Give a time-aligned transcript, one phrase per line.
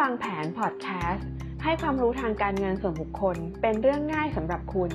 [0.00, 1.28] วางแผนพอดแคสต์
[1.62, 4.90] ให้ความรู้ทางการเงินส่วนบุคคล เป็นเรื่องง่ายสำหรับคุณ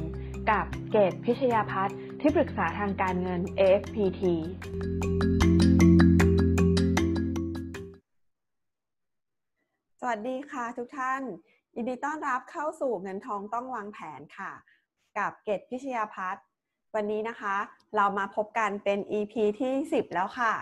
[0.50, 4.22] กับเกตพิชยาพัฒน์ที่ปรึกษาทางการเงิน AFPT
[10.00, 11.22] สวัสดีค่ะทุกท่าน
[11.76, 14.52] ยินดีต้อนรับเข้าสู่เงินทองต้องวางแผนค่ะ
[15.18, 16.44] กับเกตพิชยาพัฒน์
[16.96, 17.56] วันนี้นะคะ
[17.96, 20.54] เรามาพบกันเป็น EP ที่ 10 แล้วค่ะ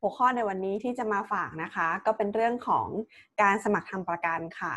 [0.00, 2.86] หัวข้อในวันนี้ที่จะมาฝากนะคะ ก็เป็นเรื่องของ
[3.42, 4.74] การสมัครทำประกันค่ะ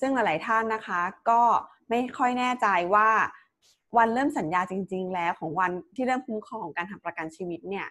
[0.00, 1.00] ซึ่งหลาย ๆ ท่านนะคะ
[1.30, 1.42] ก็
[1.88, 3.08] ไม่ค่อยแน่ใจว่า
[3.96, 7.88] วันเริ่มสัญญาจริง ๆ แล้วของวันที่เริ่มคุ้มครองการทำประกันชีวิตเนี่ย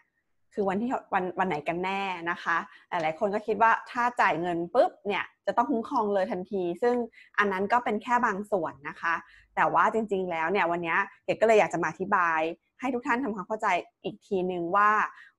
[0.53, 2.57] คือวันที่วันวันไหนกันแน่นะคะ
[2.89, 6.95] หลาย ๆ คนก็คิดว่าถ้าจ่ายเงินปุ๊บเนี่ยจะต้องคุ้มครองเลยทันที ซึ่ง
[7.37, 9.13] อันนั้นก็เป็นแค่บางส่วนนะคะ
[9.55, 10.95] แต่ว่าจริง ๆ แล้วเนี่ยวันนี้
[11.25, 12.39] เกดก็เลยอยากจะมาอธิบาย
[12.79, 13.67] ให้ทุกท่านทำความเข้าใจ
[14.03, 14.91] อีกทีหนึ่งว่า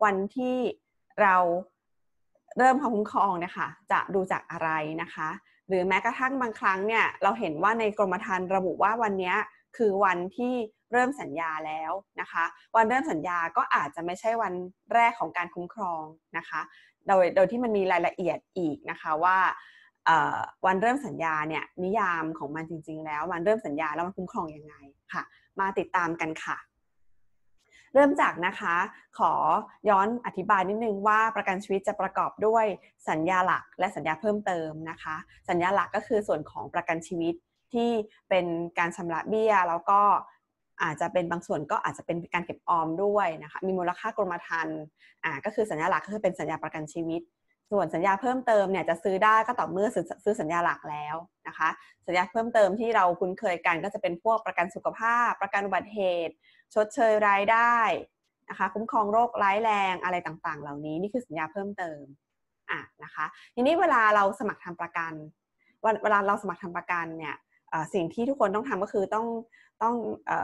[0.04, 0.56] วันที่
[1.22, 1.36] เรา
[2.58, 4.70] เริ่มความคุ้มครองเนี่ยค่ะจะดูจากอะไร
[5.02, 5.28] นะคะ
[5.68, 9.34] หรือแม้กระทั่งบางครั้งเนี่ยเราเห็นว่าในกรมธรรม์ระบุว่าวันนี้
[9.76, 10.54] คือวันที่
[10.92, 12.44] เริ่มสัญญาแล้วนะคะ
[12.76, 14.52] วันเริ่มสัญญาก็อาจจะไม่ใช่วัน
[14.94, 16.02] แรกของการคุ้มครอง
[16.36, 16.60] นะคะ
[17.08, 19.38] โดยโดยที่มันมีรายละเอียดอีกนะคะว่า
[20.66, 24.74] วันเริ่มสัญญาเนี่ยนิยามของมันจริง ๆ แล้ววันเริ่มสัญญาแล้วมันคุ้มครองยังไง
[25.12, 25.22] ค่ะ
[25.60, 26.56] มาติดตามกันค่ะ
[27.94, 28.74] เริ่มจากนะคะ
[29.18, 29.32] ขอ
[29.88, 32.64] ย้อนอธิบายนิดนึงว่าประกันชีวิตจะประกอบด้วย
[33.08, 35.16] สัญญาหลักและสัญญาเพิ่มเติมนะคะ
[35.48, 37.34] สัญญาหลักก็คือส่วนของประกันชีวิต
[37.72, 37.90] ที่
[38.28, 38.46] เป็น
[38.78, 40.00] การชำระเบี้ยแล้วก็
[40.82, 44.80] อาจจะเป็นบางส่วนก็อาจจะเป็นการเก็บออมด้วยนะคะมีมูลค่ากรมธรรม์
[45.24, 47.22] อ่าก็คือสัญญาหลักก็คือเป็นสัญญาประกันชีวิต
[47.72, 49.88] ส่วนสัญญาเพิ่มเติมเนี่ยจะซื้อได้ก็ต่อเมื่อ
[50.24, 51.16] ซื้อสัญญาหลักแล้ว
[51.48, 51.68] นะคะ
[52.06, 56.34] สัญญาเพิ่มเติมที่เราคุ้นเคยกันก็จะเป็นพวกประกันสุขภาพ ประกันอุบัติเหตุ
[56.74, 57.76] ชดเชยรายได้
[58.50, 62.02] นะคะคุ้มครองโรคร้ายแรงอะไรต่างๆ เหล่านี้นี่คือสัญญาเพิ่มเติม
[62.70, 65.12] อะนะคะทีนี้เวลาเราสมัครทำประกัน
[66.02, 67.34] เวลาเราสมัครทำประกันเนี่ย
[67.94, 69.26] สิ่งที่ทุกคนต้องทำก็คือต้อง
[69.82, 69.94] ต้อง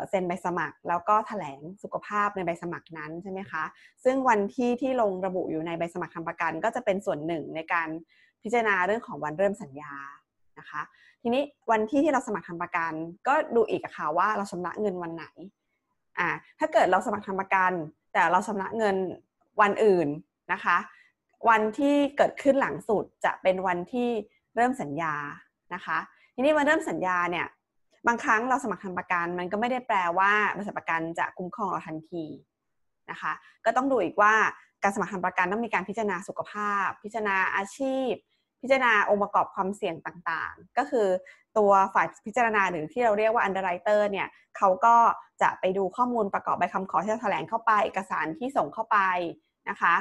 [0.08, 3.64] เซ็นใบสมัคร แล้วก็แถลงสุขภาพในใบสมัครนั้นใช่ไหมคะ
[4.04, 7.88] ซึ่งวันที่ที่ลงระบุอยู่ในใบสมัครทำประกัน ก็จะเป็นส่วนหนึ่งในการ
[8.42, 9.94] พิจารณาเรื่องของวันเริ่มสัญญา
[10.58, 10.82] นะคะ
[11.22, 12.92] ทีนี้วันที่ที่เราสมัครทำประกัน
[13.28, 15.26] ก็ดูอีกค่ะว่าเราชำระเงินวันไหน
[16.18, 16.28] อ่า
[16.58, 17.72] ถ้าเกิดเราสมัครทำประกัน
[18.12, 18.96] แต่เราชำระเงิน
[19.60, 20.08] วันอื่น
[20.52, 20.76] นะคะ
[21.48, 24.08] วันที่เกิดขึ้นหลังสุดจะเป็นวันที่
[24.56, 25.14] เริ่มสัญญา
[25.74, 25.98] นะคะ
[26.38, 27.46] ทีนี้มาเริ่มสัญญาเนี่ย
[28.06, 32.24] บางครั้งเราสมัครทำประกัน มันก็ไม่ได้แปลว่าบริษัทประกันจะคุ้มครองเราทันที
[33.10, 33.32] นะคะ
[33.64, 34.34] ก็ต้องดูอีกว่า
[34.82, 38.10] การสมัครทำประกันต้องมีการพิจารณาสุขภาพ พิจารณาอาชีพ
[38.62, 41.06] พิจารณาองค์ประกอบความเสี่ยงต่างๆ ก็คือ
[41.58, 44.96] ตัวฝ่ายพิจารณาหรือที่เราเรียกว่า underwriter เนี่ยเขาก็
[45.42, 48.98] จะไปดูข้อมูลประกอบใบคำขอที่เราแถลงเข้าไป เอกสารที่ส่งเข้าไป
[49.70, 49.94] นะคะ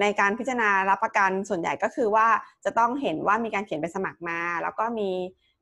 [0.00, 2.26] ในการพิจารณารับประกันส่วนใหญ่ก็คือว่า
[2.64, 5.10] จะต้องเห็นว่ามีการเขียนใบสมัครมา แล้วก็มี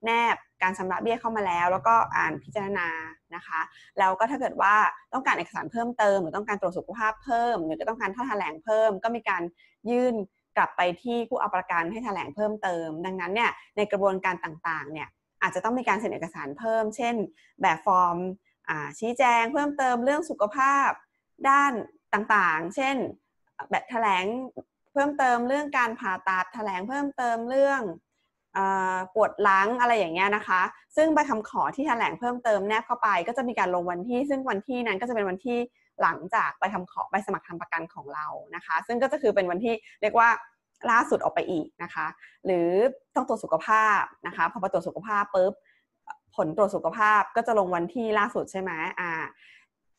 [0.04, 2.88] แนบการชำระเบี้ยเข้ามาแล้ว แล้วก็อ่านพิจารณา
[3.34, 3.60] นะคะ
[3.98, 4.74] แล้วก็ถ้าเกิดว่า
[5.12, 9.42] ต้องการเอกสารเพิ่มเติม หรือต้องการตรวจสุขภาพเพิ่ม หรือต้องการท่าแถลงเพิ่ม ก็มีการ
[9.90, 10.14] ยื่น
[10.56, 15.08] กลับไปที่ผู้เอาประกันให้แถลงเพิ่มเติม ดังนั้นเนี่ยในกระบวนการต่างๆเนี่ย
[15.42, 17.14] อาจจะต้องมีการเซ็นเอกสารเพิ่ม เช่น
[17.62, 18.16] แบบฟอร์ม
[18.98, 20.88] ชี้แจงเพิ่มเติมเรื่องสุขภาพ
[21.48, 21.72] ด้าน
[22.14, 22.96] ต่างๆ เช่น
[23.70, 24.24] แบบแถลง
[24.92, 27.82] เพิ่มเติมเรื่องการผ่าตัดแถลงเพิ่มเติมเรื่อง
[29.14, 30.60] ปวดหลังอะไรอย่างเงี้ยนะคะ
[30.96, 35.58] ซึ่งใบคำขอที่แถลงเพิ่มเติมแนบเข้าไป ก็จะมีการลงวันที่ ซึ่งวันที่นั้นก็จะเป็นวันที่
[36.02, 40.28] หลังจากใบคำขอใบสมัครทำประกันของเรานะคะ ซึ่งก็จะคือเป็นวันที่เรียกว่า
[40.90, 42.06] ล่าสุดออกไปอีกนะคะ
[42.44, 42.68] หรือ
[43.14, 45.52] ต้องตรวจสุขภาพนะคะพอไปตรวจสุขภาพปุ๊บ
[46.36, 49.10] ผลตรวจสุขภาพก็จะลงวันที่ล่าสุดใช่ไหมอ่า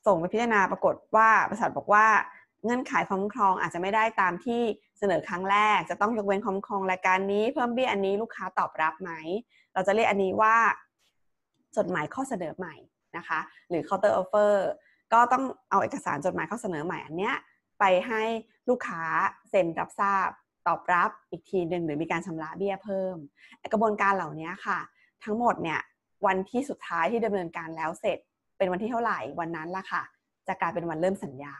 [0.05, 2.05] ส่งไปพิจารณาปรากฏว่าบริษัทบอกว่า
[2.63, 4.61] เงื่อนไขความคุ้มครองอาจจะไม่ได้ตามที่
[4.99, 9.11] เสนอครั้งแรก จะต้องยกเว้นความคุ้มครองรายการนี้เพิ่มเบี้ยอันนี้ลูกค้าตอบรับไหม
[9.73, 10.55] เราจะเรียกอันนี้ว่า
[11.77, 12.75] จดหมายข้อเสนอใหม่
[13.17, 13.39] นะคะ
[13.69, 14.53] หรือ counter offer
[15.13, 17.35] ก็ต้องเอาเอกสารจดหมายข้อเสนอใหม่อันเนี้ย
[17.79, 18.23] ไปให้
[18.69, 19.01] ลูกค้า
[19.49, 20.29] เซ็นรับทราบ
[20.67, 23.15] ตอบรับอีกทีหนึ่งหรือมีการชำระเบี้ยเพิ่ม
[23.71, 24.79] กระบวนการเหล่านี้ค่ะ
[25.23, 25.79] ทั้งหมดเนี่ย
[26.25, 28.17] วันที่สุดท้ายที่ดำเนินการแล้วเสร็จ
[28.57, 30.03] เป็นวันที่เท่าไหร่วันนั้นละค่ะ
[30.47, 31.55] จะกลายเป็นวันเริ่มสัญญา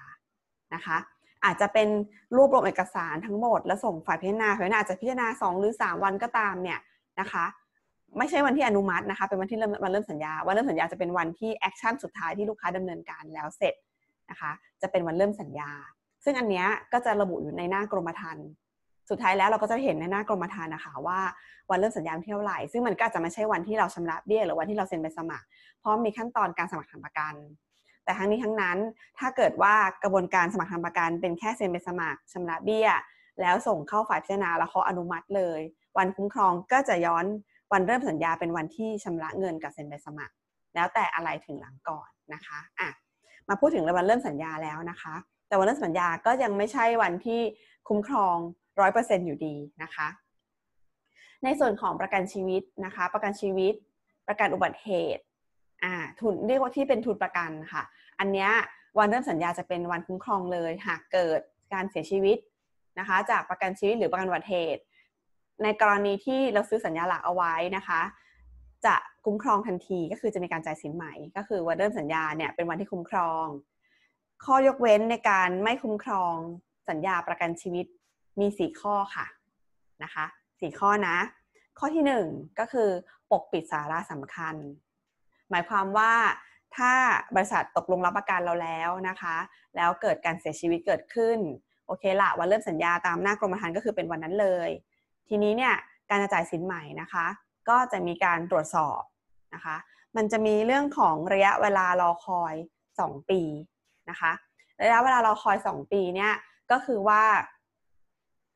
[0.75, 0.98] นะคะ
[1.46, 1.88] อาจจะเป็น
[2.36, 6.80] รวบรวมเอกสารทั้งหมด แล้วส่งฝ่ายพิจารณาฝ่ายพิจารณาอาจจะพิจารณา 2 หรือ 3 วันก็ตามเนี่ย
[7.19, 7.46] นะคะ
[8.18, 13.74] ไม่ใช่วันที่อนุมัตินะคะ เป็นวันที่เริ่มวันเริ่มสัญญา วันเริ่มสัญญาจะเป็นวันที่แอคชั่นสุดท้ายที่ลูกค้าดำเนินการแล้วเสร็จ
[14.30, 15.72] นะคะ จะเป็นวันเริ่มสัญญา
[16.24, 18.48] ซึ่งอันนี้ก็จะระบุอยู่ในหน้ากรมธรรม์
[19.10, 21.19] สุดท้ายแล้วเราก็จะเห็นในหน้ากรมธรรม์นะคะว่า
[21.69, 25.46] วันเริ่มสัญญาเท่าไหร่ซึ่งมันก็จะไม่ใช่วันที่เราชำระเบี้ยหรือวันที่เราเซ็นใบสมัคร
[25.80, 27.34] เพราะมีขั้นตอนการสมัครทำประกัน
[28.07, 28.77] แต่ทั้งนี้ทั้งนั้น
[29.19, 32.89] ถ้าเกิดว่ากระบวนการสมัครทำประกันเป็นแค่เซ็นใบสมัครชำระเบี้ย
[33.42, 35.59] แล้วส่งเข้าฝ่ายพิจารณาแล้วเขาอนุมัติเลย
[35.98, 37.25] วันคุ้มครองก็จะย้อน
[37.74, 40.33] วันเริ่มสัญญาเป็นวันที่ชำระเงินกับเซ็นใบสมัคร
[40.75, 42.89] แล้วแต่อะไรถึงหลังก่อนนะคะอะ
[43.50, 45.15] มาพูดถึงวันเริ่มสัญญาแล้วนะคะ
[45.48, 47.42] แต่วันเริ่มสัญญาก็ยังไม่ใช่วันที่
[47.88, 48.36] คุ้มครอง
[48.80, 50.07] ร้อยเปอร์เซ็นอยู่ดีนะคะ
[51.44, 53.74] ในส่วนของประกันชีวิตนะคะ ประกันชีวิต
[54.27, 55.24] ประกันอุบัติเหตุ
[55.84, 57.84] อ่าทุนเรียกว่าที่เป็นทุนประกันค่ะ
[58.20, 58.50] อันเนี้ย
[58.98, 61.40] วันเริ่มสัญญาจะเป็นวันคุ้มครองเลย หากเกิด
[61.74, 62.38] การเสียชีวิต
[63.00, 64.82] นะคะ จากประกันชีวิตหรือประกันอุบัติเหตุ
[65.64, 68.02] ในกรณีที่เราซื้อสัญญาหลักเอาไว้นะคะ
[68.86, 68.96] จะ
[69.26, 73.46] คุ้มครองทันทีก็คือจะมีการจ่ายสินใหม่ก็คือวันเริ่มสัญญาเนี่ยเป็นวันที่คุ้มครอง
[74.46, 76.34] ข้อยกเว้นในการไม่คุ้มครอง
[76.90, 77.86] สัญญาประกันชีวิต
[78.40, 79.26] มี4ข้อค่ะ
[80.04, 81.18] นะคะ4ข้อนะ
[81.80, 82.90] ข้อที่1ก็คือ
[83.32, 84.56] ปกปิดสาระสำคัญ
[85.52, 86.14] หมายความว่า
[86.78, 86.92] ถ้า
[87.36, 89.38] บริษัทตกลงรับประกันเราแล้วนะคะ
[89.76, 91.38] แล้วเกิดการเสียชีวิตเกิดขึ้น
[91.88, 94.70] โอเคละวันเริ่มสัญญาตามหน้ากรมธรรม์ก็คือเป็นวันนั้นเลย
[95.30, 95.74] ทีนี้เนี่ย
[96.10, 97.26] การจ่ายสินใหม่นะคะ
[97.70, 99.02] ก็จะมีการตรวจสอบ
[99.54, 99.76] นะคะ
[100.16, 102.54] มันจะมีเรื่องของระยะเวลารอคอย
[102.92, 103.42] 2 ปี
[104.10, 104.32] นะคะ
[104.82, 106.34] ระยะเวลารอคอย 2 ปีเนี่ย
[106.72, 107.24] ก็คือว่า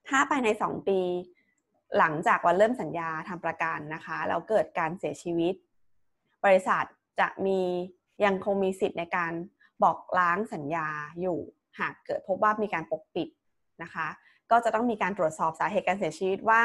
[0.08, 1.00] ถ้าภายใน 2 ปี
[1.98, 5.54] หลังจากวันเริ่มสัญญาทำประกันนะคะแล้วเกิดการเสียชีวิต
[6.46, 6.84] บริษัท
[7.20, 7.60] จะมี
[8.26, 9.34] ยังคงมีสิทธิ์ในการ
[9.84, 10.88] บอกล้างสัญญา
[11.22, 11.40] อยู่
[11.80, 13.30] หากเกิดพบว่ามีการปกปิด
[13.84, 14.08] นะคะ
[14.52, 16.64] ก็จะต้องมีการตรวจสอบสาเหตุการเสียชีวิตว่า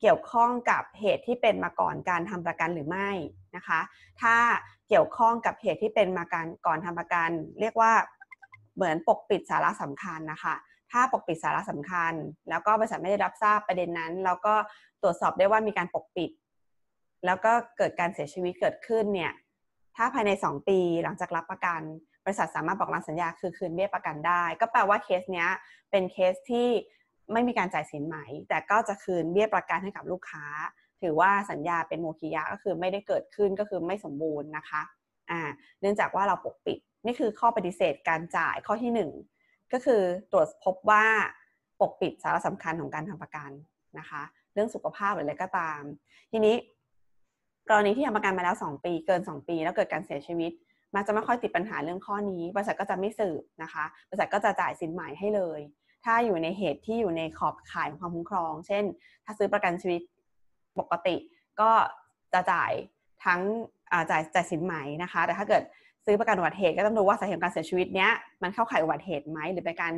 [0.00, 3.10] เกี่ยวข้องกับเหตุที่เป็นมาก่อนการทำประกันหรือไม่
[3.56, 3.80] นะคะ
[4.22, 4.36] ถ้า
[4.88, 7.30] เกี่ยวข้องกับเหตุที่เป็นมาการก่อนทำประกัน
[7.60, 7.92] เรียกว่า
[8.74, 10.54] เหมือนปกปิดสาระสำคัญนะคะ
[10.92, 12.12] ถ้าปกปิดสาระสำคัญ
[12.48, 14.54] แล้วก็บริษัทไม่ได้รับทราบประเด็นนั้น แล้วก็
[15.02, 16.30] ตรวจสอบได้ว่ามีการปกปิด
[17.26, 19.32] แล้วก็เกิดการเสียชีวิตเกิดขึ้นเนี่ย
[19.96, 21.80] ถ้าภายใน 2 ปีหลังจากรับประกัน
[22.24, 25.48] บริษัทสามารถบอกลางสัญญาคือคืนเบี้ยประกันได้ ก็แปลว่าเคสเนี้ย
[25.90, 26.68] เป็นเคสที่
[27.32, 28.16] ไม่มีการจ่ายสินไหม
[28.48, 30.44] แต่ก็จะคืนเบี้ยประกันให้กับลูกค้า
[31.02, 34.82] ถือว่าสัญญาเป็นโมคิยะก็คือไม่ได้เกิดขึ้นก็คือไม่สมบูรณ์นะคะ
[35.30, 35.40] อ่า
[35.80, 41.04] เนื่องจากว่าเราปกปิดนี่คือข้อปฏิเสธการจ่ายข้อที่ 1 ก็คือตรวจพบว่า
[41.80, 43.50] ปกปิดสาระสำคัญของการทำประกัน
[43.98, 44.22] นะคะ
[44.54, 45.80] เรื่องสุขภาพหรืออะไรก็ตาม
[46.32, 46.54] ทีนี้
[47.70, 50.52] กรณีที่ทำประกันมาแล้ว 2 ปีเกิน 2 ปี แล้วเกิดการเสียชีวิต
[50.94, 55.60] มักจะไม่ค่อยติดปัญหาเรื่องข้อนี้ บริษัทก็จะไม่สืบนะคะบริษัทก็จะจ่ายสินใหม่ให้เลย
[56.04, 58.84] ถ้าอยู่ในเหตุที่อยู่ในขอบข่ายของความคุ้มครอง เช่น
[59.24, 60.00] ถ้าซื้อประกันชีวิต
[60.78, 61.16] ปกติ
[61.60, 61.70] ก็
[62.32, 62.72] จะจ่าย
[63.24, 63.40] ทั้ง
[64.10, 65.62] จ่ายจ่ายสินไหม่นะคะ แต่ถ้าเกิด
[66.04, 68.10] ซื้อประกันอุบัติเหตุก็ต้องดูว่าสาเหตุการเสียชีวิตเนี้ย
[68.42, 69.94] มันเข้าข่ายอุบัติเหตุไหมหรือเป็นการ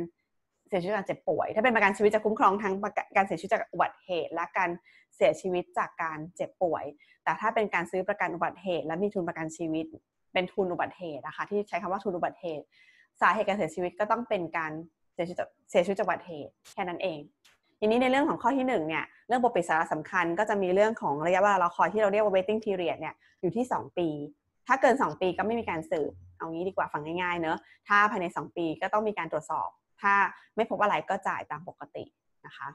[0.71, 2.73] เสียชีวิตจากเจ็บป่วย ถ้าเป็นประกันชีวิตจะคุ้มครองทั้ง
[3.15, 4.69] การเสียชีวิตจากอุบัติเหตุ และการ
[5.15, 6.83] เสียชีวิตจากการเจ็บป่วย
[7.23, 9.85] แต่ถ้าเป็นการซื้อประกันอุบัติเหตุ และมีทุนประกันชีวิต
[10.33, 12.65] เป็นทุนอุบัติเหตุนะคะที่ใช้คำว่าทุนอุบัติเหตุ
[13.21, 14.71] สาเหตุการเสียชีวิตก็ต้องเป็นการ
[15.13, 17.19] เสียชีวิตจากเสียชีวิตจากอุบัติเหตุแค่นั้นเอง
[17.79, 24.07] ทีนี้ในเรื่องของข้อที่1เนี่ยเรื่องปกปิดสาระสำคัญก็จะมีเรื่องของระยะเวลารอคอยที่เราเรียกว่า waiting period เนี่ยอยู่ที่ 2 ปี
[24.67, 27.57] ถ้าเกิน 2 ปีก็ไม่มีการสืบ เอางี้ดีกว่าฟังง่ายๆเนอะ
[27.87, 29.69] ถ้าภายใน 2 ปีก็ต้องมีการตรวจสอบ
[30.01, 30.13] ถ้า
[30.55, 32.03] ไม่พบอะไรก็จ่ายตามปกติ
[32.45, 32.67] นะคะ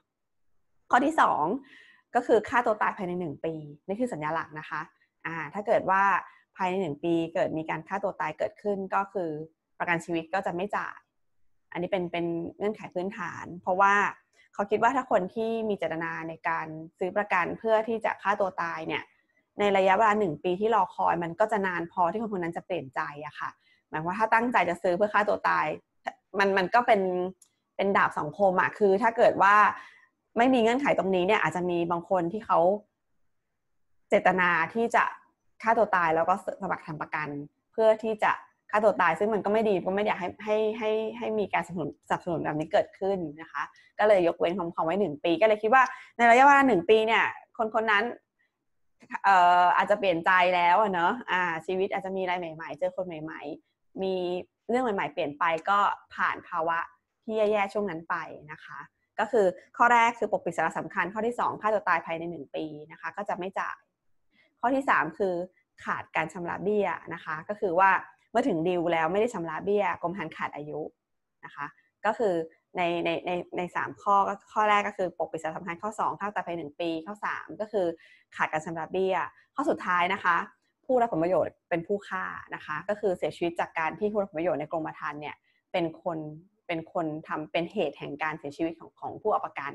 [0.91, 1.15] ข้อที่
[1.61, 3.55] 2 ก็คือค่าตัวตายภายใน 1 ปี
[3.87, 4.81] นี่คือสัญญาหลักนะคะ
[5.27, 6.03] อ่าถ้าเกิดว่า
[6.57, 9.31] ภายใน 1 ปีเกิดมีการฆ่าตัวตายเกิดขึ้นก็คือ
[9.79, 10.97] ประกันชีวิตก็จะไม่จ่าย
[11.73, 12.27] อันนี้เป็นเป็น
[12.59, 13.95] เงื่อนไขพื้นฐาน เพราะว่า
[14.55, 16.67] เขาคิดว่าถ้าคนที่มีเจตนาในการ
[16.99, 19.03] ซื้อประกันเพื่อที่จะฆ่าตัวตายเนี่ย
[19.59, 23.51] ในระยะเวลาหนึ่งปีที่รอคอยมันก็จะนานพอที่คนคนนั้นจะเปลี่ยนใจอะค่ะ
[23.89, 25.67] หมายว่าถ้าตั้งใจจะซื้อเพื่อฆ่าตัวตาย
[26.39, 27.01] มันมันก็เป็น
[27.77, 29.55] เป็นดาบสองคมอะคือ ถ้าเกิดว่า
[30.39, 32.59] ไม่มีเงื่อนไขตรงนี้เนี่ยอาจจะมีบางคนที่เขา
[34.09, 35.05] เจตนาที่จะ
[35.63, 37.29] ฆ่าตัวตายแล้วก็สมัครทำประกัน
[37.73, 38.33] เพื่อที่จะ
[38.71, 43.63] ฆ่าตัวตาย ซึ่งมันก็ไม่ดีก็ไม่อยากให้ให้ให้ให้มีการสนับสนุนสนับสนุนแบบนี้เกิดขึ้นนะคะ
[43.99, 45.83] ก็เลยยกเว้นความความไว้หนึ่งปี ก็เลยคิดว่า
[46.17, 47.25] ในระยะเวลาหนึ่งปีเนี่ย
[47.59, 48.05] คนคนนั้น
[49.25, 53.41] เอ่ออาจจะเปลี่ยนใจแล้วเนอะอ่า ชีวิตอาจจะมีอะไรใหม่ ๆ เจอคนใหม่
[53.73, 54.15] ๆ มี
[54.69, 55.79] เรื่องใหม่ ๆ เปลี่ยนไปก็
[56.15, 56.79] ผ่านภาวะ
[57.25, 58.17] ที่แย่ๆช่วงนั้นไป
[58.53, 58.79] นะคะ
[59.19, 63.77] ก็คือข้อแรกคือปกปิดสาระสำคัญ ข้อที่2ฆ่าตัวตายภายใน 1 ปีนะคะ ก็จะไม่จ่าย
[64.61, 65.35] ข้อที่ 3 คือ
[65.85, 67.91] ขาดการชำระเบี้ยนะคะ ก็คือว่า
[68.31, 70.81] เมื่อถึงดีลแล้วไม่ได้ชำระเบี้ยกรมธรรม์ขาดอายุ
[71.45, 71.67] นะคะ
[72.07, 72.35] ก็คือ
[72.77, 77.87] ในในในในสามข้อก็ข้อแรกก็คือปกปิดสารสำคัญข้อ2ฆ่าตัวตาภายหนึ่งปีข้อ 3 ก็คือ
[78.37, 79.17] ขาดการชำระเบี้ย
[79.55, 80.37] ข้อสุดท้ายนะคะ
[80.87, 85.37] ผู้รับผลประโยชน์เป็นผู้ฆ่านะคะ ก็คือเสียชีวิตจากการที่ผู้รับผลประโยชน์ในกรมธรรม์เนี่ย
[85.73, 86.19] เป็นคน
[86.67, 89.73] เป็นคนทำเป็นเหตุแห่งการเสียชีวิตของของผู้เอาประกัน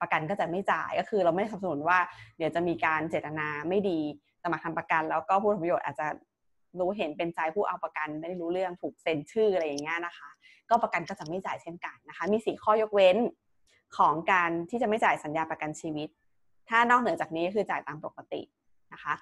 [0.00, 1.98] ประกันก็จะไม่จ่ายก็คือเราไม่สนับสนุนว่า
[2.38, 3.98] เดี๋ยวจะมีการเจตนาไม่ดี
[4.42, 6.06] สมัครทำประกัน แล้วก็ผู้รับผลประโยชน์อาจจะ
[6.78, 10.30] รู้เห็นเป็นใจผู้เอาประกันไม่ได้รู้เรื่องถูกเซ็นชื่ออะไรอย่างเงี้ยนะคะ
[10.72, 13.16] ก็ประกันก็จะไม่จ่ายเช่นกันนะคะ มีสี่ข้อยกเว้น
[13.96, 16.08] ของการที่จะไม่จ่ายสัญญาประกันชีวิต
[16.68, 18.42] ถ้านอกเหนือจากนี้ก็คือจ่ายตามปกติ
[18.92, 19.14] นะคะ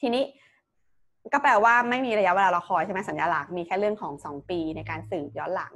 [0.00, 0.24] ทีนี้
[1.32, 5.74] ก็แปลว่าไม่มีระยะเวลารอคอยใช่ไหมสัญญาหลักมีแค่เรื่องของ 2 ปีในการสืบย้อนหลัง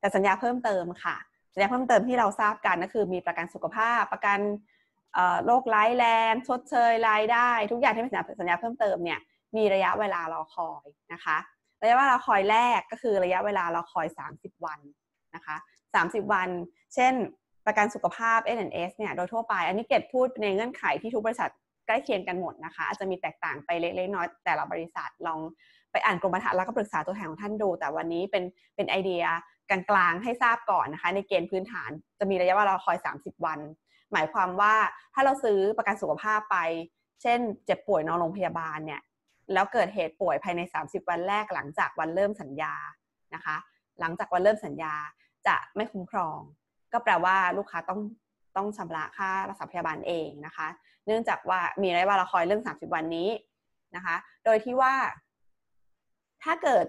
[0.00, 1.16] แต่สัญญาเพิ่มเติมค่ะ
[1.54, 4.38] สัญญาเพิ่มเติมที่เราทราบกันก็คือมีประกันสุขภาพประกัน
[5.44, 9.20] โรคร้ายแรงชดเชยรายได้ ทุกอย่างที่เป็นสัญญาเพิ่มเติมเนี่ย
[9.56, 11.36] มีระยะเวลารอคอยนะคะ
[11.82, 14.80] ระยะเวลารอคอยแรกก็คือระยะเวลาเรอคอย 30 วัน
[15.34, 15.56] นะคะ
[15.94, 16.48] 30 วัน
[16.94, 17.14] เช่น
[17.66, 21.50] ประกันสุขภาพ N&S เนี่ยโดยทั่วไป อันนี้เกดพูดในเงื่อนไขที่ทุกบริษัท
[21.86, 25.40] ใกล้เคียงกันหมดนะคะ อาจจะมีแตกต่างไปเล็กๆน้อยแต่ละบริษัทลอง
[25.92, 28.44] ไปอ่านกรมธรรม์แล้วก็ปรึกษาตัวแทนของท่านดู แต่วันนี้เป็น
[28.76, 29.24] เป็นไอเดีย
[29.70, 33.58] กลางๆให้ทราบก่อนนะคะ ในเกณฑ์พื้นฐานจะมีระยะเวลารอคอย 30 วัน
[34.12, 34.74] หมายความว่า
[35.14, 36.56] ถ้าเราซื้อประกันสุขภาพไป
[37.22, 39.00] เช่น เจ็บป่วยนอนโรงพยาบาลเนี่ย
[39.52, 42.74] แล้วเกิดเหตุป่วยภายใน 30 วันแรกหลังจากวันเริ่มสัญญา
[43.34, 43.56] นะคะ
[44.00, 44.94] หลังจากวันเริ่มสัญญา
[45.46, 46.38] จะไม่คุ้มครอง
[46.92, 48.00] ก็แปลว่าลูกค้าต้อง
[48.56, 50.66] ต้องชำระค่ารักษาพยาบาลเองนะคะ
[51.06, 53.30] เนื่องจากว่ามีระยะเวลาคอยเรื่อง 30 วันนี้
[53.96, 54.94] นะคะ โดยที่ว่า
[56.42, 56.86] ถ้าเกิด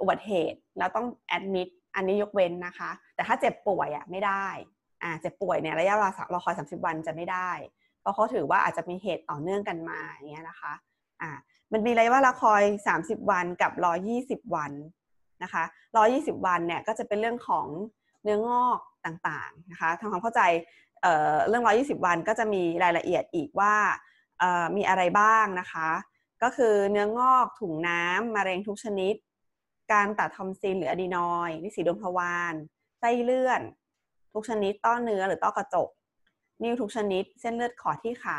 [0.00, 4.46] อุบัติเหตุแล้วต้องแอดมิดอันนี้ยกเว้นนะคะ แต่ถ้าเจ็บป่วยอะไม่ได้
[5.02, 7.50] อ่าเจ็บป่วยเนี่ยระยะเวลารอคอย 30 วันจะไม่ได้
[8.00, 10.72] เพราะเขาถือว่าอาจจะมีเหตุต่อเนื่องกันมาอย่างเงี้ยนะคะ
[11.22, 11.30] อ่า
[11.72, 12.62] มันมีระยะเวลาคอย
[12.96, 13.72] 30 วันกับ
[14.12, 14.72] 120 วัน
[15.42, 15.64] นะคะ
[16.04, 17.66] 120 วันเนี่ยก็จะเป็นเรื่องของ
[18.22, 20.42] เนื้องอกต่างๆนะคะทำความเข้าใจ
[21.02, 23.74] เเรื่อง 120 วันก็จะมีรายละเอียดอีกว่า
[24.76, 25.88] มีอะไรบ้างนะคะ
[26.42, 29.14] ก็คือเนื้องอกถุงน้ำมะเร็งทุกชนิด
[29.92, 32.54] การตัดทอมซินหรืออะดีนอยนิสีดวงทวาร
[32.98, 33.60] ไส้เลื่อน
[34.32, 35.88] ทุกชนิดต้อเนื้อหรือต้อกระจก
[36.62, 38.38] นิ้วทุกชนิด เส้นเลือดขอดที่ขา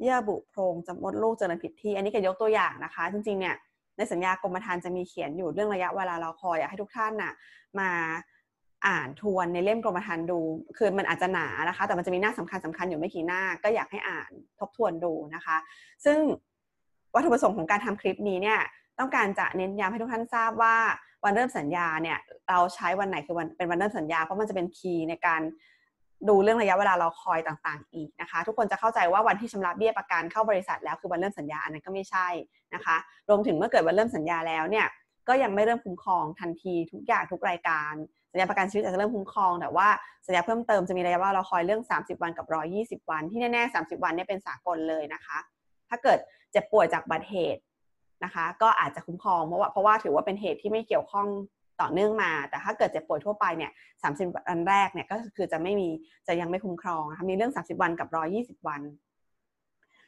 [0.00, 3.56] เยื่อบุโพรงจมดลูกเจริญผิดที่ อันนี้ก็ยกตัวอย่างนะคะ จริงๆเนี่ย
[3.96, 7.32] ในสัญญากรมธรรม์จะมีเขียนอยู่เรื่องระยะเวลารอคอยอยากให้ทุกท่านน่ะ
[7.78, 7.90] มา
[8.86, 10.38] อ่านทวนในเล่มกรมธรรม์ดู
[10.76, 15.56] คือมันอาจจะหนานะคะ แต่มันจะมีหน้าสำคัญสำคัญอยู่ไม่กี่หน้า ก็อยากให้อ่านทบทวนดูนะคะ
[16.04, 16.18] ซึ่ง
[17.14, 18.60] วัตถุประสงค์ของการทำคลิปนี้เนี่ย
[18.98, 20.76] ต้องการจะเน้นย้ำให้ทุกท่านทราบว่า
[21.24, 25.42] วันเริ่มสัญญาเนี่ยเราใช้วันไหนคือวันเป็นวันเริ่มสัญญาเพราะมันจะเป็นคีย์ในการ
[26.28, 32.28] ดูเรื่องระยะเวลารอคอยต่างๆ อีกนะคะ ทุกคนจะเข้าใจว่าวันที่ชำระเบี้ยประกันเข้าบริษัทแล้วคือวันเริ่มสัญญาอันนั้นก็ไม่ใช่
[32.74, 32.96] นะคะ
[33.28, 34.86] รวมถึงเมื่อเกิดวันเริ่มสัญญาแล้วเนี่ย
[35.28, 37.92] ก็ยังไม่เริ่มคุ้มครองทันทีทุกอย่างทุกรายการ
[38.32, 39.88] สัญญาประกันชีวิตอาจจะเริ่มคุ้มครอง แต่ว่า
[40.26, 42.46] สัญญาเพิ่มเติมจะมีระยะเวลารอคอยเรื่อง 30 วันกับ
[43.02, 45.38] 120 วัน ที่แน่ๆ 30 วันเนี่ยเป็นสากลเลยนะคะ
[45.88, 46.18] ถ้าเกิด
[46.52, 47.62] เจ็บป่วยจากบัตรเหตุ
[48.24, 51.26] นะคะ ก็อาจจะคุ้มครองเพราะว่าเพราะว่าถือว่าเป็นเหตุที่ไม่เกี่ยวข้อง
[51.80, 53.70] ต่อเนื่องมา แต่ถ้าเกิดเจ็บป่วยทั่วไปเนี่ย
[54.02, 55.88] สามสิบวันแรกเนี่ยก็คือจะไม่มี
[56.26, 58.08] จะยังไม่คุ้มครองนะคะมีเรื่อง 30 วันกับ
[58.58, 58.82] 120 วัน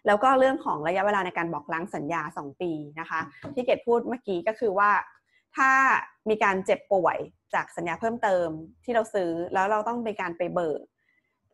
[0.06, 3.20] แล้วก็เรื่องของระยะเวลาในการบอกล้างสัญญา 2 ปีนะคะ
[3.54, 4.90] ที่เกดพูดเมื่อกี้ก็คือว่า
[5.56, 5.70] ถ้า
[6.28, 7.16] มีการเจ็บป่วย
[7.54, 8.48] จากสัญญาเพิ่มเติม
[8.84, 10.80] ที่เราซื้อแล้วเราต้องเป็นการไปเบิก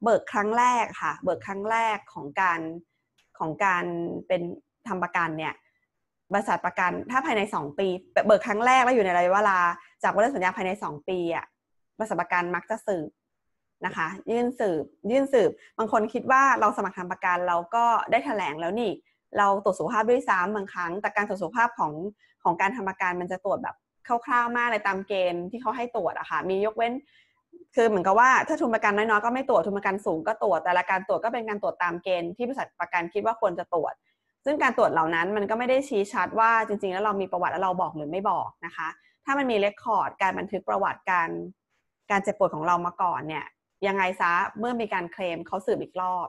[0.05, 2.61] เบิกครั้งแรกค่ะ เบิกครั้งแรกของการ
[3.39, 3.85] ของการ
[4.29, 4.43] เป็น
[4.89, 5.55] ทำประกันเนี่ย
[6.33, 7.87] บริษัทประกันถ้าภายใน 2 ปี
[8.27, 9.59] เบิกครั้งแรกแล้วอยู่ในระยะเวลา
[10.03, 11.45] จากวันเลิกสัญญาภายใน 2 ปีอะ
[11.99, 13.09] บริษัทประกันมักจะสืบ
[13.87, 18.91] นะคะ ยื่นสืบ ยื่นสืบ บางคนคิดว่าเราสมัครทำประกันเราก็ได้แถลงแล้วนี่
[19.39, 21.93] เราตรวจสุขภาพด้วยซ้ำบางครั้ง แต่การตรวจสุขภาพของ
[22.45, 26.93] ของการทำประกันมันจะตรวจแบบคร่าวๆมากเลยตามเกณฑ์ที่เขาให้ตรวจอะคะ่ะมียกเว้น
[27.75, 33.95] คือเหมือนกับว่าถ้าทุนประกันน้อยๆก็ไม่ตรวจทุนประกันสูงก็ตรวจแต่ละการตรวจก็เป็นการตรวจตามเกณฑ์ที่บริษัทประกันคิดว่าควรจะตรวจ
[34.49, 38.89] ซึ่งการตรวจเหล่านั้นมันก็ไม่ได้ชี้ชัดว่าจริง ๆ แล้วเรามีประวัติแล้วเราบอกหรือไม่บอกนะคะ
[39.25, 41.29] ถ้ามันมีเรคคอร์ดการบันทึกประวัติการ
[42.11, 43.45] การเจ็บปวยของเรามาก่อนเนี่ย
[43.87, 46.29] ยังไงซะเมื่อมีการเคลมเขาสืบอีกรอบ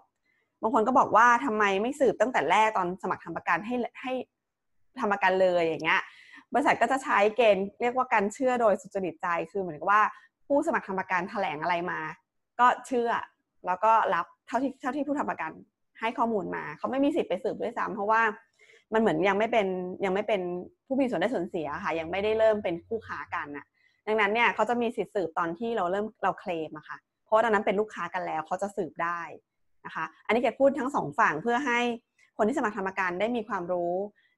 [0.62, 4.14] บางคนก็บอกว่าทำไมไม่สืบตั้งแต่แรกตอนสมัครทำประกันให้ให้
[5.00, 6.02] ทำประกันเลยอย่างเงี้ย
[6.54, 10.02] บริษัทก็จะใช้เกณฑ์เรียกว่าการเชื่อโดยสุจริตใจคือเหมือนกับว่า
[10.48, 12.00] ผู้สมัครทำประกันแถลงอะไรมา
[12.60, 13.10] ก็เชื่อ
[13.66, 15.52] แล้วก็รับเท่าที่เท่าที่ผู้ทำประกัน
[16.00, 18.22] ให้ข้อมูลมา เขาไม่มีสิทธิ์ไปสืบด้วยซ้ำเพราะว่า
[18.94, 19.68] มันเหมือนยังไม่เป็น
[20.06, 20.42] ยังไม่เป็น
[20.86, 23.66] ผู้มีส่วนได้ส่วนเสียค่ะ ยังไม่ได้เริ่มเป็นคู่ค้ากันน่ะ
[24.08, 29.22] ดังนั้นเนี่ยเขาจะมีสิทธิ์สืบตอนที่เราเริ่มเราเคลมอะค่ะ เพราะตอนนั้นเป็นลูกค้ากันแล้วเขาจะสืบได้
[29.86, 31.80] นะคะ อันนี้แกพูดทั้งสองฝั่งเพื่อให้
[32.38, 33.94] คนที่สมัครทำประกันได้มีความรู้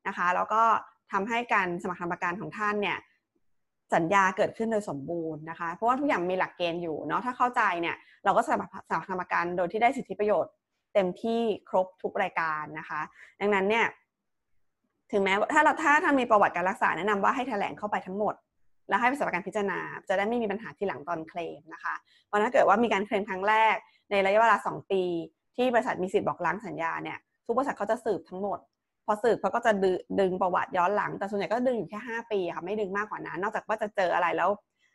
[0.07, 0.63] นะคะ แล้วก็
[1.11, 2.97] ทำให้การสมัครทำประกันของท่านเนี่ย
[3.95, 10.51] สัญญาเกิดขึ้นโดยสมบูรณ์นะคะ เพราะว่าทุกอย่างมีหลักเกณฑ์อยู่เนาะถ้าเข้าใจเนี่ยเราก็สมัครสมัครทำประกันโดยที่ได้สิทธิประโยชน์
[10.93, 13.01] เต็มที่ครบทุกรายการนะคะ
[13.41, 13.85] ดังนั้นเนี่ย
[15.11, 18.35] ถึงแม้ถ้าเราถ้าทำมีประวัติการรักษาแนะนำว่าให้แถลงเข้าไปทั้งหมด
[18.89, 21.95] แล้วให้บริษัทประกันพิจารณา จะได้ไม่มีปัญหาที่หลังตอนเคลมนะคะ
[22.27, 23.75] เพราะถ้าเกิดว่ามีการเคลมครั้งแรก
[24.11, 25.03] ในระยะเวลา 2 ปี
[25.57, 28.59] ที่บริษัทมีสิทธิ์บอกล้างสัญญาเนี่ยทุกบริษัทเขาจะสืบทั้งหมด
[29.05, 29.71] พอสืบเขาก็จะ
[30.19, 34.49] ดึงประวัติย้อนหลัง แต่ส่วนใหญ่ก็ดึงอยู่แค่ 5 ปีค่ะไม่ดึงมากกว่านั้น นอกจากว่าจะเจออะไรแล้ว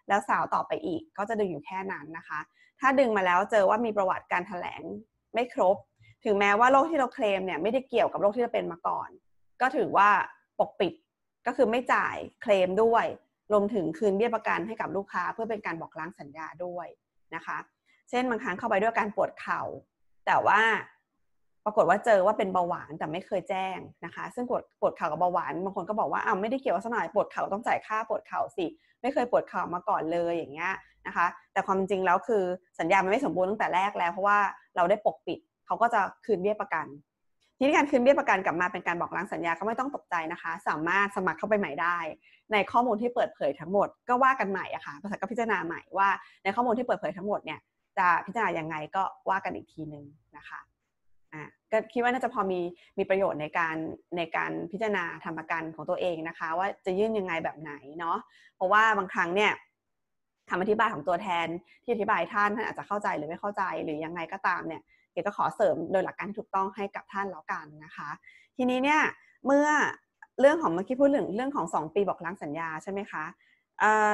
[0.09, 2.41] แล้วสาวต่อไปอีกก็จะดึงอยู่แค่นั้นนะคะ
[2.81, 4.83] ถ้าดึงมาแล้วเจอว่ามีประวัติการแถลง
[5.35, 5.77] ไม่ครบ
[6.25, 9.09] ถึงแม้ว่าโรคที่เราเคลมเนี่ยไม่ได้เกี่ยวกับโรคที่เราเป็นมาก่อน
[9.61, 10.11] ก็ถือว่า
[10.59, 10.93] ปกปิด
[11.47, 13.07] ก็คือไม่จ่ายเคลมด้วย
[13.53, 16.87] รวมถึงคืนเบี้ยประกันให้กับลูกค้า เพื่อเป็นการบอกล้างสัญญาด้วย
[17.35, 17.59] นะคะ
[18.11, 19.63] เช่นบางครั้งเข้าไปด้วยการปวดเข่า
[20.27, 20.61] แต่ว่า
[21.65, 28.67] ปรากฏว่าเจอว่าเป็นเบาหวานแต่ไม่เคยแจ้งนะคะ ซึ่งปวดปวดเข่ากับเบาหวานบางคนก็บอกว่าอ้าวไม่ได้เกี่ยวซะหน่อยปวดเข่าต้องจ่ายค่าปวดเข่าสิ
[29.03, 30.73] ไม่เคยปวดเข่ามาก่อนเลยอย่างเงี้ย
[31.07, 32.43] นะคะ แต่ความจริงแล้วคือ
[32.81, 34.39] สัญญามันไม่สมบูรณ์ตั้งแต่แรกแล้ว เพราะว่า
[34.77, 36.87] เราได้ปกปิดเขาก็จะคืนเบี้ยประกัน
[37.59, 41.99] ทีนี้การคืนเบี้ยประกันกลับมาเป็นการบอกล้างสัญญาก็ไม่ต้องตกใจนะคะ สามารถสมัครเข้าไปใหม่ได้
[42.53, 46.09] ในข้อมูลที่เปิดเผยทั้งหมดก็ว่ากันใหม่อะค่ะภาษาก็พิจารณาใหม่ว่า
[46.45, 47.61] ในข้อมูลที่เปิดเผยทั้งหมดเนี่ย
[47.99, 50.05] จะพิจารณายังไงก็ว่ากันอีกทีหนึ่ง
[50.37, 50.61] นะคะ
[51.35, 52.61] อะก็คิดว่าน่าจะพอมี
[52.99, 53.77] มีประโยชน์ในการ
[54.17, 58.19] ในการพิจารณาทำประกันของตัวเองนะคะ ว่าจะยื่นยังไงแบบไหนเนาะ
[58.57, 59.53] เพราะว่าบางครั้งเนี่ย
[60.51, 61.47] คำอธิบายของตัวแทน
[61.85, 64.83] ที่อธิบายท่านท่านอาจจะเข้าใจหรือไม่เข้าใจหรือยังไงก็ตามเนี่ย
[65.13, 68.11] เดี๋ก็ขอเสริมโดยหลักการที่ถูกต้องให้กับท่านแล้วกันนะคะ
[68.57, 69.01] ทีนี้เนี่ย
[69.47, 69.69] เมื่อ
[70.41, 73.25] เรื่องของเมื่อกี้พูดถึงเรื่องของ 2 ปีบอกล้างสัญญาใช่ไหมคะ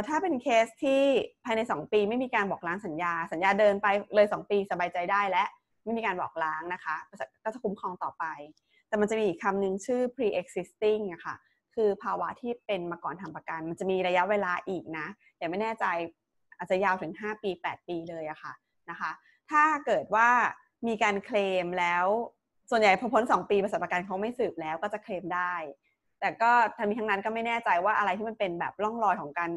[0.08, 1.02] ถ้าเป็นเคสที่
[1.44, 5.44] ภายใน 2 ปีไม่มีการบอกล้างสัญญา สัญญาเดินไปเลย 2 ปีสบายใจได้และ
[5.84, 6.96] ไม่มีการบอกล้างนะคะ
[7.44, 8.24] ก็จะคุ้มครองต่อไป
[8.88, 11.34] แต่มันจะมีอีกคำหนึ่งชื่อ pre-existing อะค่ะ
[11.74, 15.06] คือภาวะที่เป็นมาก่อนทำประกัน มันจะมีระยะเวลาอีกนะ
[15.38, 15.86] แต่ไม่แน่ใจ
[16.60, 18.52] อาจจะยาวถึง 5 ปี 8 ปีเลยอะค่ะ
[18.90, 19.10] นะคะ
[19.50, 20.28] ถ้าเกิดว่า
[20.86, 22.06] มีการเคลมแล้ว
[22.70, 25.54] ส่วนใหญ่พอพ้น 2 ปีบริษัทประกันเขาไม่สืบแล้วก็จะเคลมได้
[26.20, 29.50] แต่ก็ทั้งนี้ทั้งนั้นก็ไม่แน่ใจว่าอะไรที่มันเป็นแบบร่องรอยของการ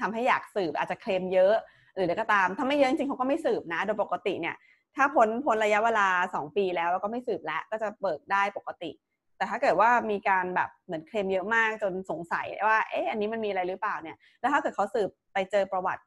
[0.00, 1.54] ทำให้อยากสืบอาจจะเคลมเยอะ
[1.94, 4.56] หรืออะไรก็ตาม ถ้าไม่เยอะจริงเขาก็ไม่สืบนะ โดยปกติเนี่ย
[4.96, 8.90] ถ้าพ้นพ้นระยะเวลา 2 ปีแล้วแล้วก็ไม่สืบแล้วก็จะเบิกได้ปกติ
[9.36, 16.02] แต่ถ้าเกิดว่ามีการแบบเหมือนเคลมเยอะมากจนสงสัยว่าเอ๊ะอันนี้มันมีอะไรหรือเปล่าเนี่ยแล้วถ้าเกิดเขาสืบไปเจอประวัติ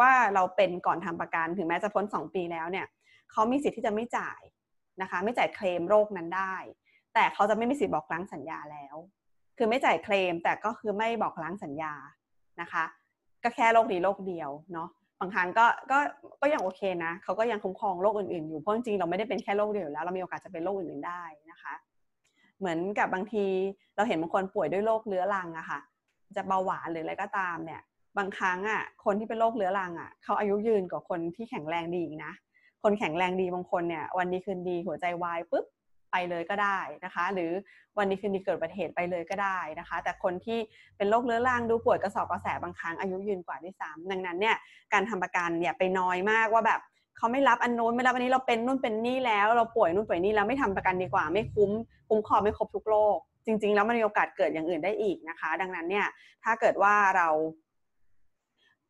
[0.00, 2.86] ว่าเราเป็นก่อนทำประกันถึงแม้จะพ้น 2 ปีแล้วเนี่ย
[3.32, 4.40] เขามีสิทธิ์ที่จะไม่จ่าย
[5.02, 6.54] นะคะ ไม่จ่ายเคลมโรคนั้นได้
[7.14, 8.96] แต่เขาจะไม่มีสิทธิ์บอกล้างสัญญาแล้ว
[9.58, 11.92] คือไม่จ่ายเคลมแต่ก็คือไม่บอกล้างสัญญา
[12.60, 12.84] นะคะ
[13.42, 14.88] ก็แค่โรคดีโรคเดียวเนาะ
[15.20, 15.98] บางครั้งก็ก็
[16.40, 21.74] ก็ยังโอเคนะเขาก็ยังคุ้มครองโรคอื่นๆอยู่เพราะจริงๆเราไม่ได้เป็นแค่โรคเดียวแล้ว เรามีโอกาสจะเป็นโรคอื่นๆได้นะคะ
[22.58, 23.46] เหมือนกับบางที
[23.96, 25.80] เราเห็นบางคนป่วยด้วยโรคเรื้อรังอะค่ะ
[26.36, 27.80] จะเบาหวานหรืออะไรก็ตามเนี่ย
[28.18, 32.32] บางครั้งอะคนที่เป็นโรคเรื้อรังอะเขาอายุยืนกว่าคนที่แข็งแรงดีอีกนะ
[32.82, 35.64] คนแข็งแรงดีบางคนเนี่ย วันดีคืนดีหัวใจวายปุ๊บ
[36.12, 37.50] ไปเลยก็ได้นะคะ หรือ
[37.98, 40.58] วันดีคืนดีเกิดอุบัติเหตุไปเลยก็ได้นะคะ แต่คนที่
[40.96, 44.56] เป็นโรคเรื้อรังดูป่วยกระเสาะกระแสะบางครั้งอายุยืนกว่าด้วยซ้ำดังนั้นเนี่ย
[44.92, 46.80] การทำประกันอย่าไปน้อยใจว่าแบบ
[47.16, 51.70] เขาไม่รับอันโน้นไม่รับอันนี้เราเป็นนู่นเป็นนี่แล้ว เราป่วยนู่นป่วยนี่แล้วไม่ทำประกันดีกว่า ไม่คุ้ม
[52.08, 56.06] คุ้มครองไม่ครบทุกโรคจริง ๆ แล้วมันมีโอกาสเกิดอย่างอื่นได้อีกนะคะ ดังนั้นเนี่ย
[56.44, 57.28] ถ้าเกิดว่าเรา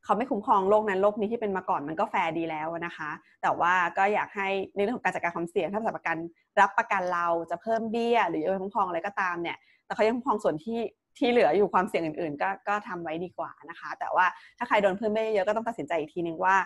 [0.08, 3.10] เขาไม่คุ้มครองโรคนั้นโรคนี้ที่เป็นมาก่อนมันก็แฟร์ดีแล้วนะคะ
[3.42, 6.16] แต่ว่าก็อยากให้ในเรื่องของการจัดการความเสี่ยงถ้าบริษัประกัน
[6.60, 10.80] รับประกันเราจะเพิ่มเบี้ย หรือจะคุ้มครองอะไรก็ตามเนี่ยแต่เขายังคุ้มครองส่วนที่
[11.18, 14.26] ที่เหลืออยู่ความเสี่ยงอื่นๆ ก็ก็ทำไว้ดีกว่านะคะ แต่ว่า
[14.58, 16.56] ถ้าใครโดนเพิ่มเบี้ยเยอะก็ต้องตัดสินใจอีกทีนึงว่า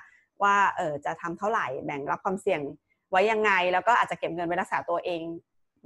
[0.42, 2.60] ว่าเออจะทำเท่าไหร่แบ่งรับความเสี่ยง
[3.10, 5.22] ไว้ยังไง แล้วก็อาจจะเก็บเงินไว้รักษาตัวเอง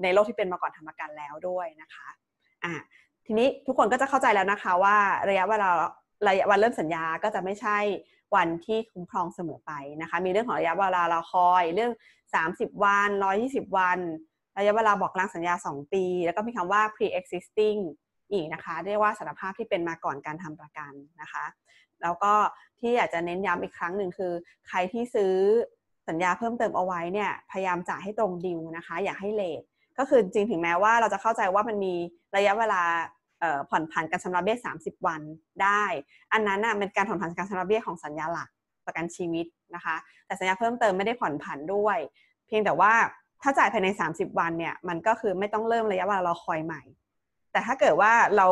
[0.02, 2.06] ในโรคที่เป็นมาก่อนทำประกันแล้วด้วยนะคะ
[2.64, 2.72] อ่า
[3.26, 4.96] ทีนี้ทุกคนก็จะเข้าใจแล้วนะคะว่า
[5.28, 5.70] ระยะเวลา
[6.28, 7.78] ระยะวันเริ่มสัญญาก็จะไม่ใช่
[8.34, 11.92] วันที่คุ้มครองเสมอไปนะคะ มีเรื่องของระยะเวลาเราคอยเรื่อง
[12.36, 13.08] 30 วัน
[13.42, 13.98] 120 วัน
[14.58, 17.78] ระยะเวลาบอกลางสัญญา 2 ปี แล้วก็มีคำว่า pre-existing
[18.32, 21.44] อีกนะคะ เรียกว่าสารภาพที่เป็นมาก่อนการทำประกันนะคะ
[22.02, 22.32] แล้วก็
[22.80, 24.32] ที่อยากจะเน้นย้ำอีกครั้งหนึ่งคือ
[24.68, 25.34] ใครที่ซื้อ
[26.08, 29.62] สัญญาเพิ่มเติมเอาไว้เนี่ยพยายามจ่ายให้ตรงดิวนะคะ อย่าให้เลท
[29.98, 31.94] ก็คือจริงถึงแม้ว่าเราจะเข้าใจว่ามันมี
[32.36, 32.82] ระยะเวลา
[33.70, 35.20] ผ่อนผันการชำระเบี้ย 30 วัน
[35.62, 35.84] ได้
[36.32, 38.48] อันนั้นน่ะเป็นการผ่อนผันการชำระเบี้ยของสัญญาหลัก
[38.86, 39.96] ประกันชีวิตนะคะ
[40.26, 41.98] แต่สัญญาเพิ่มเติมไม่ได้ผ่อนผันด้วย
[42.46, 42.92] เพียงแต่ว่า
[43.42, 46.82] ถ้าจ่ายภายใน 30 วันเนี่ยมันก็คือไม่ต้องเริ่มระยะเวลารอคอยใหม่
[47.52, 48.48] แต่ถ้าเกิดว่าเรา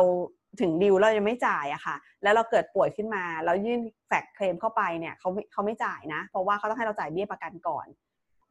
[0.61, 7.87] ถึงดิวเรายังไม่จ่ายอะค่ะ แล้วเราเกิดป่วยขึ้นมา แล้วยื่นแฟกเคลมเข้าไปเนี่ยเขาเขาไม่จ่ายนะ เพราะว่าเขาต้องให้เราจ่ายเบี้ยประกันก่อน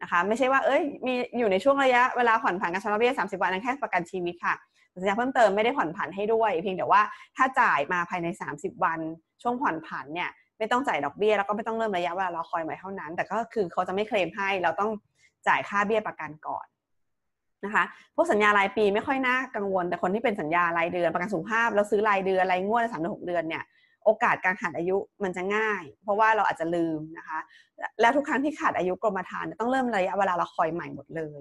[0.03, 4.55] นะคะ ไม่ใช่ว่าเอ้ยมีอยู่ในช่วงระยะเวลาผ่อนผันการชำระเบี้ย 30 วันนั้นแค่ประกันชีวิตค่ะ
[4.96, 7.02] สัญญาเพิ่มเติมไม่ได้ผ่อนผันให้ด้วย เพียงแต่ว่า
[7.37, 9.00] ถ้าจ่ายมาภายใน 30 วัน
[9.42, 14.90] ช่วงผ่อนผันเนี่ยไม่ต้องจ่ายดอกเบี้ยแล้วก็ไม่ต้องเริ่มระยะเวลารอคอยใหม่เท่านั้น แต่ก็คือเขาจะไม่เคลมให้เราต้อง
[15.48, 16.66] จ่ายค่าเบี้ยประกันก่อน
[17.64, 23.64] นะคะพวกสัญญารายปีไม่ค่อยน่ากังวล แต่คนที่เป็นสัญญารายเดือนประกันสุขภาพแล้วซื้อรายเดือนรายงวดสามเดือนหกเดือนเนี่ย
[24.04, 27.38] โอกาสการขาดอายุมันจะง่าย เพราะว่าเราอาจจะลืมนะคะ
[28.00, 31.40] แล้วทุกครั้งที่ขาดอายุกรมธรรม์ต้องเริ่มระยะเวลาเรอคอยใหม่หมดเลย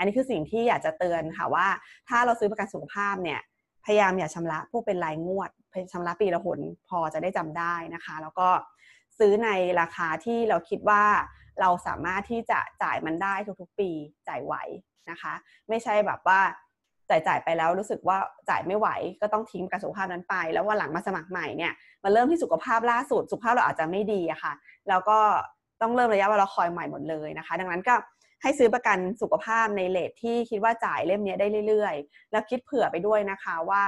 [0.00, 1.66] อันนี้คือสิ่งที่อยากจะเตือนค่ะว่า
[2.08, 3.40] ถ้าเราซื้อประกันสุขภาพเนี่ย
[3.84, 5.50] พยายามอย่าชำระพวกเป็นรายงวด
[5.92, 8.48] ชำระปีละหนพอจะได้จำได้นะคะ แล้วก็
[9.18, 9.48] ซื้อใน
[9.80, 11.04] ราคาที่เราคิดว่า
[11.60, 13.90] เราสามารถที่จะจ่ายมันได้ทุกๆ ปี
[14.28, 14.54] จ่ายไหว
[15.10, 15.34] นะคะ
[15.68, 16.40] ไม่ใช่แบบว่า
[17.10, 18.88] จ่ายจ่ายไปแล้วรู้สึกว่าจ่ายไม่ไหว
[19.20, 21.72] ก็ต้องทิ้งประกันสุขภาพนั้นไป แล้ววันหลังมาสมัครใหม่เนี่ย
[22.04, 24.52] มาเริ่มที่สุขภาพล่าสุดสุขภาพเราอาจจะไม่ดีอะค่ะ
[24.88, 25.18] แล้วก็
[25.82, 27.94] ต้องเริ่มระยะเวลาคอยใหม่หมดเลยนะคะ ดังนั้นก็
[28.42, 33.82] ให้ซื้อประกันสุขภาพในเลทที่คิดว่าจ่ายเล่มนี้ได้เรื่อยๆ แล้วคิดเผื่อไปด้วยนะคะว่า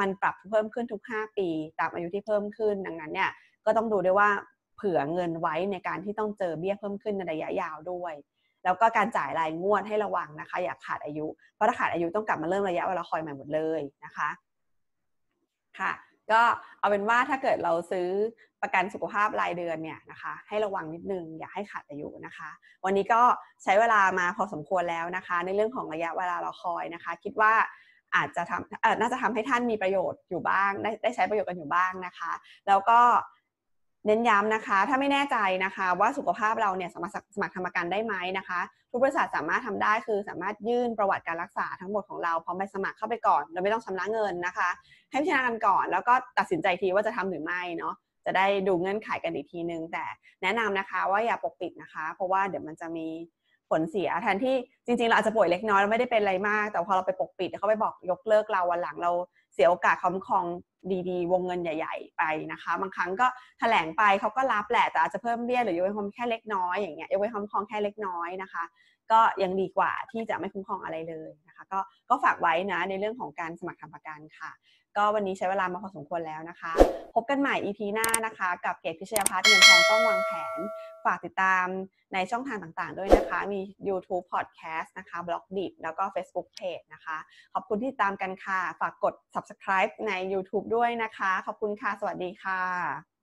[0.00, 1.48] มันปรับเพิ่มขึ้นทุก 5 ปี
[1.80, 3.30] ตามอายุที่เพิ่มขึ้นดังนั้นเนี่ย
[3.66, 4.30] ก็ต้องดูด้วยว่า
[4.76, 8.14] เผื่อเงินไว้ในการที่ต้องเจอเบี้ยเพิ่มขึ้นในระยะยาวด้วย
[8.64, 14.28] แล้วก็การจ่ายรายงวดให้ระวังนะคะ อย่าขาดอายุ เพราะถ้าขาดอายุต้องกลับมาเริ่มระยะเวลาคอยใหม่หมดเลยนะคะ
[15.78, 15.92] ค่ะ
[16.32, 16.42] ก็
[16.80, 18.08] เอาเป็นว่าถ้าเกิดเราซื้อ
[18.62, 22.50] ประกันสุขภาพรายเดือนเนี่ยนะคะ ให้ระวังนิดนึงอย่าให้ขาดอายุนะคะ
[22.84, 23.22] วันนี้ก็
[23.62, 27.52] ใช้เวลามาพอสมควรแล้วนะคะ ในเรื่องของระยะเวลาเราคอยนะคะ คิดว่า
[28.16, 32.32] อาจจะทำเออน่าจะทำให้ท่านมีประโยชน์อยู่บ้าง ได้ได้ใช้ประโยชน์กันอยู่บ้างนะคะ
[32.68, 33.00] แล้วก็
[34.06, 44.68] เน้นย้ำนะคะ ถ้าไม่แน่ใจนะคะว่าสุขภาพเราเนี่ยสามารถสมัครทำประกันได้ไหมนะคะ ทุกบริษัทสามารถทำได้คือสามารถยื่นประวัติการรักษาทั้งหมดของเราพร้อมใบสมัครเข้าไปก่อนโดยไม่ต้องชำระเงินนะคะ
[45.10, 47.94] ให้พิจารณากันก่อน แล้วก็ตัดสินใจทีว่าจะทำหรือไม่เนาะ
[48.26, 50.04] จะได้ดูเงื่อนไขกันอีกทีนึงแต่
[50.42, 53.08] แนะนำนะคะว่าอย่าปกปิดนะคะ เพราะว่าเดี๋ยวมันจะมี
[53.70, 59.10] ผลเสียแทนที่จริง ๆ เราอาจจะป่วยเล็กน้อยเราไม่ได้เป็นอะไรมาก แต่พอเราไปปกปิดเขาไปบอกยกเลิกเราวันหลังเรา
[59.54, 60.44] เสียโอกาสคุ้มครอง
[61.08, 63.26] ดีๆ วงเงินใหญ่ ๆ ไปนะคะ บางครั้งก็
[63.58, 68.64] แถลงไปเขาก็รับแหละแต่อาจจะเพิ่มเบี้ยหรือยกเว้นคุ้มแค่เล็กน้อยอย่างเงี้ยยกเว้นคุ้มครองแค่เล็กน้อยนะคะ
[69.12, 71.78] ก็ยังดีกว่าที่จะไม่คุ้มครองอะไรเลยนะคะ ก็
[72.10, 74.50] ก็ฝากไว้นะในเรื่องของการสมัครทำประกันค่ะ
[74.96, 76.72] ก็วันนี้ใช้เวลามาพอสมควรแล้วนะคะ
[77.14, 80.58] พบกันใหม่ EP หน้านะคะ กับเกตพิชยาพัฒน์เงินทองต้องวางแผน
[81.04, 81.66] ฝากติดตาม
[82.12, 86.84] ในช่องทางต่างๆ ด้วยนะคะ มี YouTube Podcast นะคะ b l o g d i t แล้วก็ Facebook Page
[86.94, 87.16] นะคะ
[87.54, 93.15] ขอบคุณที่ติดตามกันค่ะ ฝากกด subscribe ใน YouTube ด้วยนะคะ ขอบคุณค่ะ สวัสดีค่ะ